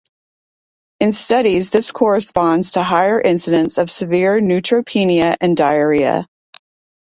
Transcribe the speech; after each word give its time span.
In 0.99 1.11
studies 1.11 1.69
this 1.69 1.91
corresponds 1.91 2.71
to 2.71 2.81
higher 2.81 3.21
incidences 3.21 3.77
of 3.79 3.91
severe 3.91 4.39
neutropenia 4.41 5.37
and 5.39 5.55
diarrhea. 5.55 6.25